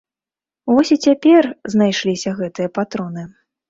Вось 0.73 0.93
і 0.95 0.97
цяпер 1.07 1.51
знайшліся 1.77 2.37
гэтыя 2.43 2.77
патроны. 2.83 3.33